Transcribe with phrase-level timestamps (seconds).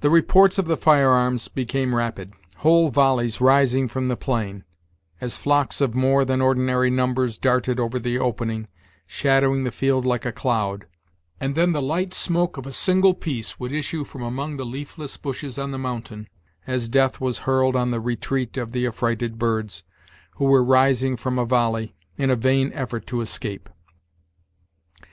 [0.00, 4.64] The reports of the firearms became rapid, whole volleys rising from the plain,
[5.20, 8.66] as flocks of more than ordinary numbers darted over the opening,
[9.06, 10.88] shadowing the field like a cloud;
[11.38, 15.16] and then the light smoke of a single piece would issue from among the leafless
[15.16, 16.26] bushes on the mountain,
[16.66, 19.84] as death was hurled on the retreat of the affrighted birds,
[20.32, 23.68] who were rising from a volley, in a vain effort to escape.